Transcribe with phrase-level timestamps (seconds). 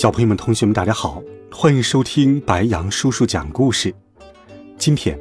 [0.00, 1.20] 小朋友们、同学们，大家好，
[1.50, 3.92] 欢迎收听白羊叔叔讲故事。
[4.76, 5.18] 今天，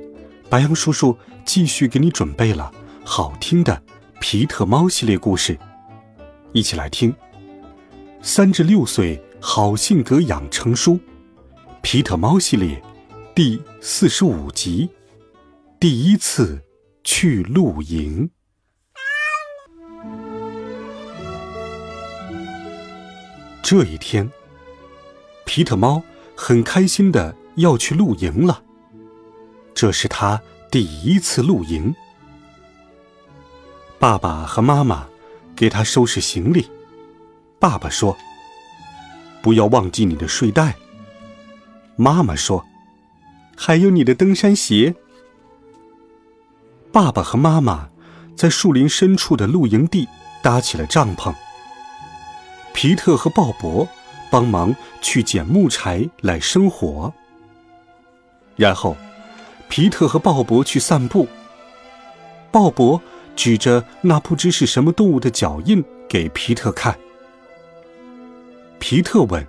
[0.52, 2.72] 白羊叔叔继续给你准备了
[3.04, 3.82] 好听的
[4.20, 5.58] 皮特猫系列故事，
[6.54, 7.12] 一起来听
[8.22, 10.94] 《三至六岁好性格养成书》
[11.82, 12.80] 皮特猫系列
[13.34, 14.88] 第四十五集：
[15.80, 16.64] 第一次
[17.04, 18.30] 去露营。
[23.64, 24.32] 这一天。
[25.48, 26.04] 皮特猫
[26.36, 28.62] 很开心的要去露营了。
[29.74, 31.96] 这是他第一次露营。
[33.98, 35.08] 爸爸和妈妈
[35.56, 36.70] 给他收拾行李。
[37.60, 38.16] 爸爸说
[39.42, 40.76] ：“不要忘记你的睡袋。”
[41.96, 42.64] 妈妈说
[43.56, 44.94] ：“还有你的登山鞋。”
[46.92, 47.90] 爸爸和妈妈
[48.36, 50.08] 在树林深处的露营地
[50.44, 51.34] 搭起了帐篷。
[52.74, 53.88] 皮特和鲍勃。
[54.32, 57.14] 帮忙去捡木柴来生火。
[58.56, 58.96] 然后，
[59.70, 61.28] 皮特和鲍勃去散步。
[62.52, 63.00] 鲍勃
[63.36, 66.98] 举着那不知是什么动物的脚印给皮特看。
[68.80, 69.46] 皮特问：“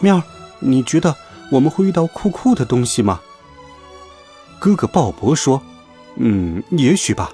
[0.00, 0.22] 喵，
[0.60, 1.14] 你觉得
[1.50, 3.20] 我们会遇到酷酷的东西吗？”
[4.58, 5.62] 哥哥鲍勃说
[6.16, 7.32] ：“嗯，也许吧。”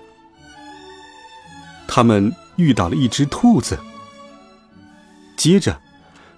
[1.87, 3.79] 他们遇到了一只兔子。
[5.37, 5.81] 接着。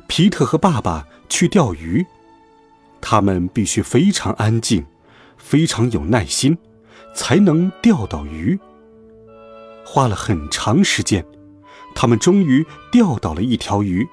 [0.09, 2.05] 皮特和爸爸去钓鱼，
[3.01, 4.87] 他们必须非常安静，
[5.37, 6.57] 非常有耐心，
[7.15, 8.59] 才能钓到鱼。
[9.85, 11.25] 花了很长时间，
[11.95, 14.07] 他们终于钓到了一条鱼。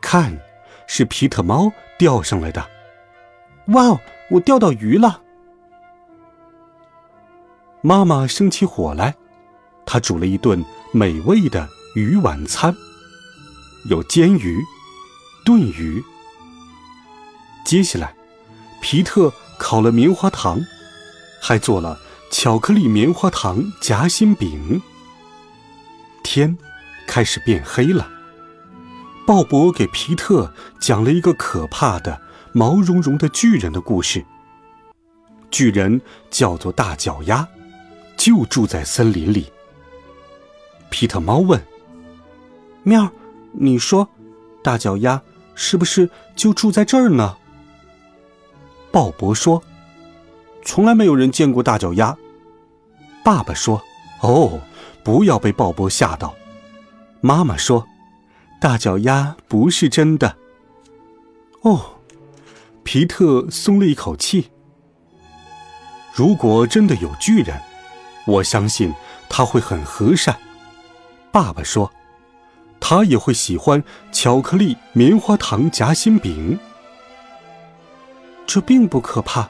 [0.00, 0.38] 看，
[0.86, 2.66] 是皮特猫钓上来的。
[3.68, 4.00] 哇哦，
[4.30, 5.22] 我钓到鱼了！
[7.80, 9.14] 妈妈生起火来，
[9.86, 12.74] 她煮了一顿美味的鱼晚餐，
[13.88, 14.62] 有煎鱼。
[15.44, 16.02] 炖鱼。
[17.64, 18.14] 接下来，
[18.80, 20.60] 皮特烤了棉花糖，
[21.40, 21.98] 还做了
[22.30, 24.80] 巧克力棉花糖夹心饼。
[26.22, 26.56] 天
[27.06, 28.10] 开始变黑了。
[29.26, 32.20] 鲍勃给皮特讲了一个可怕的
[32.52, 34.24] 毛茸茸的巨人的故事。
[35.50, 36.00] 巨人
[36.30, 37.46] 叫做大脚丫，
[38.16, 39.52] 就住在森林里。
[40.90, 41.62] 皮特猫问
[42.84, 43.10] ：“喵，
[43.52, 44.08] 你说，
[44.62, 45.22] 大脚丫？”
[45.54, 47.36] 是不是就住在这儿呢？
[48.90, 49.62] 鲍勃说
[50.64, 52.16] ：“从来没有人见过大脚丫。”
[53.24, 53.82] 爸爸说
[54.22, 54.60] ：“哦，
[55.02, 56.34] 不要被鲍勃吓到。”
[57.20, 57.86] 妈妈说
[58.60, 60.36] ：“大脚丫不是真的。”
[61.62, 61.98] 哦，
[62.82, 64.50] 皮特松了一口气。
[66.14, 67.60] 如果真的有巨人，
[68.26, 68.94] 我相信
[69.28, 70.36] 他会很和善。
[71.32, 71.90] 爸爸说。
[72.86, 76.58] 他也会喜欢巧克力棉花糖夹心饼，
[78.46, 79.48] 这并不可怕。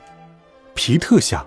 [0.72, 1.44] 皮特想，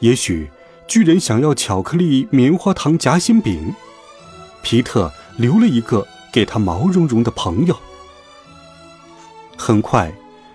[0.00, 0.50] 也许
[0.86, 3.74] 巨人想要巧克力棉花糖夹心饼，
[4.62, 7.74] 皮特留了一个给他毛茸茸的朋友。
[9.56, 10.12] 很快，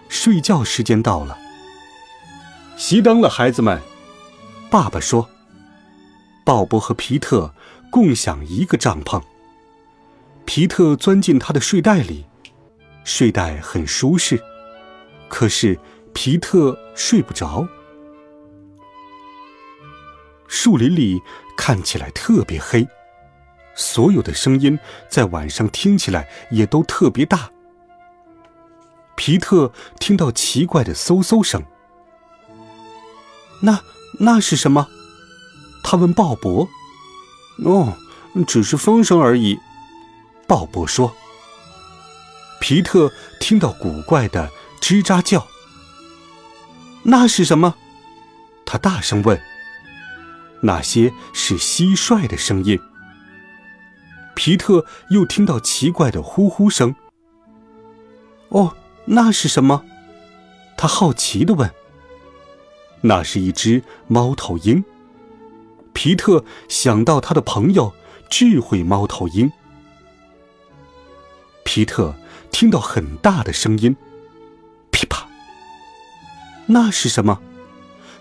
[0.09, 1.35] 睡觉时间到了，
[2.77, 3.81] 熄灯了，孩子们。
[4.69, 5.27] 爸爸说
[6.45, 7.51] ：“鲍勃和皮特
[7.89, 9.19] 共享一个帐篷。”
[10.45, 12.25] 皮特钻进他的睡袋里，
[13.03, 14.41] 睡袋很舒适，
[15.29, 15.79] 可是
[16.13, 17.67] 皮特睡不着。
[20.47, 21.19] 树林里
[21.57, 22.87] 看起来特别黑，
[23.73, 24.77] 所有的声音
[25.09, 27.49] 在晚上听起来也都特别大。
[29.15, 31.63] 皮特听到奇怪的嗖嗖声，
[33.61, 33.81] 那
[34.19, 34.87] 那是什么？
[35.83, 36.67] 他问鲍勃。
[37.63, 37.97] 哦，
[38.45, 39.57] 只是风声而已。
[40.47, 41.15] 鲍勃说
[42.59, 44.49] ：“皮特听到古怪的
[44.81, 45.47] 吱喳叫，
[47.03, 47.75] 那是什么？”
[48.65, 49.41] 他大声问。
[50.61, 52.79] 那些是蟋蟀的声音。
[54.33, 56.95] 皮特又听到奇怪的呼呼声。
[58.49, 58.75] 哦，
[59.05, 59.83] 那是什么？
[60.77, 61.69] 他好奇的问。
[63.01, 64.83] 那是一只猫头鹰。
[65.91, 67.93] 皮特想到他的朋友
[68.29, 69.51] 智慧猫头鹰。
[71.73, 72.13] 皮特
[72.51, 73.95] 听到很大的声音，
[74.91, 75.27] 噼啪。
[76.67, 77.41] 那是什么？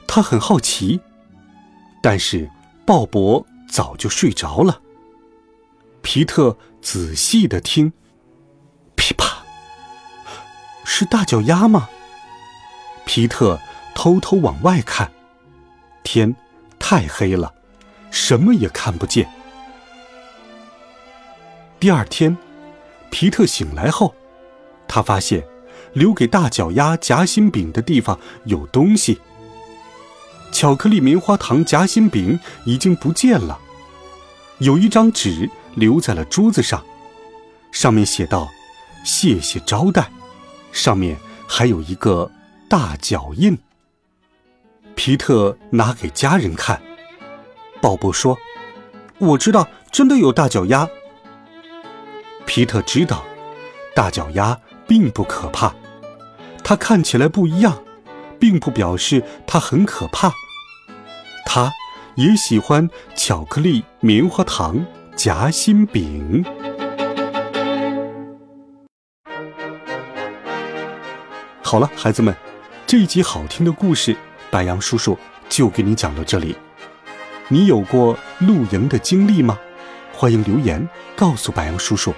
[0.07, 1.03] 他很好奇。
[2.03, 2.51] 但是
[2.87, 4.81] 鲍勃早就睡着了。
[6.01, 7.93] 皮特仔细的听，
[8.97, 9.45] 噼啪，
[10.83, 11.91] 是大脚丫吗？
[13.05, 13.61] 皮特
[13.95, 15.13] 偷偷往外看，
[16.03, 16.35] 天
[16.79, 17.53] 太黑了，
[18.11, 19.31] 什么也看不见。
[21.79, 22.35] 第二天，
[23.13, 24.13] 皮特醒来后，
[24.89, 25.47] 他发现
[25.93, 29.21] 留给大脚丫夹心饼的地方有东西。
[30.51, 33.61] 巧克力棉花糖夹心饼已经不见了，
[34.59, 36.83] 有一张纸留在了桌子上，
[37.71, 38.49] 上面写道
[39.05, 40.11] ：“谢谢招待。”
[40.73, 41.17] 上面
[41.47, 42.31] 还有一个
[42.69, 43.57] 大脚印。
[44.95, 46.81] 皮特拿给家人看，
[47.81, 48.39] 鲍勃说
[49.19, 50.89] ：“我知道，真的有大脚丫。”
[52.47, 53.25] 皮特知道，
[53.95, 55.75] 大脚丫并不可怕，
[56.63, 57.83] 它看起来不一样，
[58.39, 60.33] 并不表示它很可怕。
[61.47, 61.71] 他
[62.15, 64.85] 也喜欢巧克力棉花糖
[65.15, 66.45] 夹心饼。
[71.63, 72.35] 好了，孩子们，
[72.87, 74.17] 这一集好听的故事，
[74.51, 75.19] 白杨叔叔
[75.49, 76.57] 就给你讲到这里。
[77.49, 79.59] 你有过露营的经历吗？
[80.13, 80.87] 欢迎留言
[81.17, 82.15] 告诉白杨叔叔。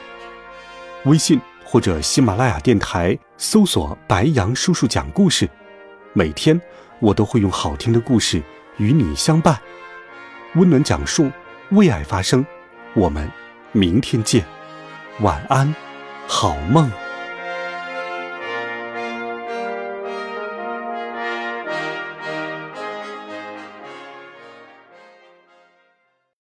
[1.05, 5.49] 微信或者喜马拉雅电台搜索“白杨叔叔讲故事”，
[6.15, 6.59] 每天
[6.99, 8.43] 我都会用好听的故事。
[8.79, 9.57] 与你相伴，
[10.55, 11.31] 温暖讲述，
[11.71, 12.45] 为爱发声。
[12.95, 13.31] 我们
[13.71, 14.45] 明天见，
[15.21, 15.73] 晚安，
[16.27, 16.91] 好梦。